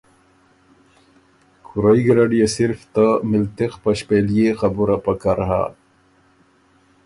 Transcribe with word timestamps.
کُورئ 1.65 1.99
ګیرډ 2.05 2.31
يې 2.39 2.47
صرف 2.55 2.79
ته 2.93 3.05
مِلتِغ 3.29 3.71
په 3.83 3.89
ݭپېلئےخبُره 3.97 4.97
پکر 5.05 5.37
هۀ۔ 5.49 5.63